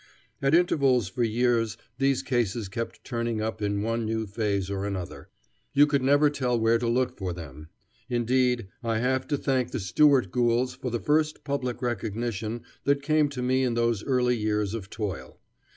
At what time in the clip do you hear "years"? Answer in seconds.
1.23-1.77, 14.35-14.73